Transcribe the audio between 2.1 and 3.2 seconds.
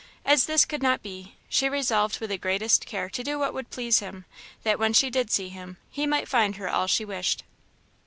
with the greatest care